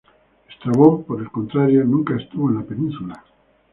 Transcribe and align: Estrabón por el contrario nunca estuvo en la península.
Estrabón 0.49 1.03
por 1.03 1.21
el 1.21 1.29
contrario 1.29 1.83
nunca 1.85 2.15
estuvo 2.15 2.49
en 2.49 2.55
la 2.57 2.63
península. 2.63 3.23